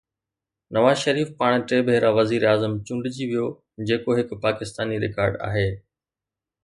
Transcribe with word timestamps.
نواز 0.75 0.97
شريف 1.05 1.27
پاڻ 1.39 1.51
ٽي 1.67 1.77
ڀيرا 1.89 2.09
وزيراعظم 2.19 2.73
چونڊجي 2.87 3.25
ويو، 3.29 3.47
جيڪو 3.87 4.11
هڪ 4.19 4.29
پاڪستاني 4.47 4.95
رڪارڊ 5.05 5.39
آهي. 5.51 5.69